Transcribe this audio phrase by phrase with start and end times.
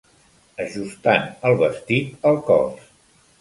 [0.63, 2.91] Ajustant el vestit al cos.